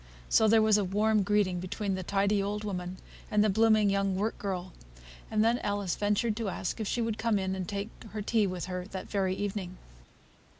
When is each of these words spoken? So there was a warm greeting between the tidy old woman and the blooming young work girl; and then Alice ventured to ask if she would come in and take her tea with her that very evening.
So 0.29 0.47
there 0.47 0.63
was 0.63 0.79
a 0.79 0.83
warm 0.83 1.21
greeting 1.21 1.59
between 1.59 1.93
the 1.93 2.01
tidy 2.01 2.41
old 2.41 2.63
woman 2.63 2.97
and 3.29 3.43
the 3.43 3.51
blooming 3.51 3.91
young 3.91 4.15
work 4.15 4.35
girl; 4.39 4.73
and 5.29 5.43
then 5.43 5.59
Alice 5.59 5.95
ventured 5.95 6.35
to 6.37 6.49
ask 6.49 6.79
if 6.79 6.87
she 6.87 7.03
would 7.03 7.19
come 7.19 7.37
in 7.37 7.53
and 7.53 7.67
take 7.69 7.91
her 8.09 8.23
tea 8.23 8.47
with 8.47 8.65
her 8.65 8.85
that 8.85 9.11
very 9.11 9.35
evening. 9.35 9.77